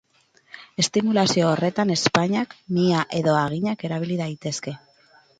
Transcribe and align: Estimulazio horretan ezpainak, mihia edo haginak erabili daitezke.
Estimulazio 0.83 1.43
horretan 1.49 1.91
ezpainak, 1.95 2.55
mihia 2.77 3.03
edo 3.19 3.35
haginak 3.41 3.85
erabili 3.91 4.17
daitezke. 4.23 4.75